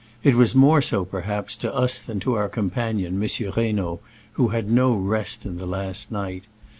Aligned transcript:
It 0.23 0.33
was 0.33 0.55
more 0.55 0.81
so, 0.81 1.05
perhaps, 1.05 1.55
to 1.57 1.71
us 1.71 1.99
than 2.01 2.19
to 2.21 2.33
our 2.33 2.49
companion, 2.49 3.21
M. 3.21 3.53
Reynaud, 3.55 3.99
who 4.31 4.47
had 4.47 4.71
no 4.71 4.95
rest 4.95 5.45
in 5.45 5.57
the 5.59 5.67
last 5.67 6.11
night. 6.11 6.45